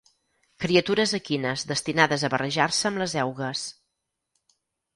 Criatures 0.63 1.13
equines 1.17 1.65
destinades 1.73 2.25
a 2.25 2.31
barrejar-se 2.37 2.89
amb 2.91 3.05
les 3.05 3.17
eugues. 3.27 3.69